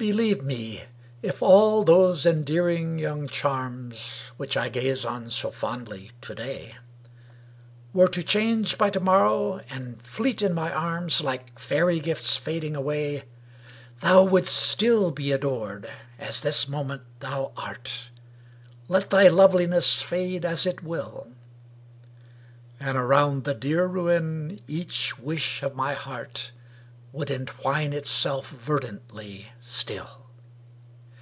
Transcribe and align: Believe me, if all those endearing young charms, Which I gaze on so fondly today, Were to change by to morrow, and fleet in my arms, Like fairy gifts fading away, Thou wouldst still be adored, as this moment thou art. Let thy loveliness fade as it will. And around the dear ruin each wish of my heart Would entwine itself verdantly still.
Believe 0.00 0.42
me, 0.42 0.84
if 1.20 1.42
all 1.42 1.84
those 1.84 2.24
endearing 2.24 2.98
young 2.98 3.28
charms, 3.28 4.32
Which 4.38 4.56
I 4.56 4.70
gaze 4.70 5.04
on 5.04 5.28
so 5.28 5.50
fondly 5.50 6.12
today, 6.22 6.76
Were 7.92 8.08
to 8.08 8.22
change 8.22 8.78
by 8.78 8.88
to 8.88 8.98
morrow, 9.00 9.60
and 9.68 10.00
fleet 10.00 10.40
in 10.40 10.54
my 10.54 10.72
arms, 10.72 11.20
Like 11.20 11.58
fairy 11.58 12.00
gifts 12.00 12.34
fading 12.38 12.74
away, 12.74 13.24
Thou 14.00 14.22
wouldst 14.24 14.56
still 14.56 15.10
be 15.10 15.32
adored, 15.32 15.86
as 16.18 16.40
this 16.40 16.66
moment 16.66 17.02
thou 17.18 17.52
art. 17.54 18.08
Let 18.88 19.10
thy 19.10 19.28
loveliness 19.28 20.00
fade 20.00 20.46
as 20.46 20.64
it 20.64 20.82
will. 20.82 21.30
And 22.80 22.96
around 22.96 23.44
the 23.44 23.52
dear 23.52 23.84
ruin 23.84 24.60
each 24.66 25.18
wish 25.18 25.62
of 25.62 25.76
my 25.76 25.92
heart 25.92 26.52
Would 27.12 27.28
entwine 27.28 27.92
itself 27.92 28.50
verdantly 28.50 29.50
still. 29.60 30.28